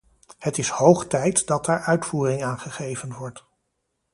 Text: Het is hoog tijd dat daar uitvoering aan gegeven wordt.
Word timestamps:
Het 0.37 0.57
is 0.57 0.69
hoog 0.69 1.05
tijd 1.07 1.47
dat 1.47 1.65
daar 1.65 1.79
uitvoering 1.79 2.43
aan 2.43 2.59
gegeven 2.59 3.13
wordt. 3.13 3.45